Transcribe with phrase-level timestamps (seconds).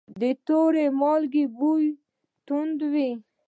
[0.21, 1.85] د تور مالګې بوی
[2.47, 3.09] توند وي.